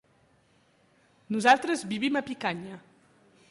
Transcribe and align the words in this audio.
Nosaltres 1.35 1.85
vivim 1.93 2.17
a 2.17 2.25
Picanya. 2.33 2.83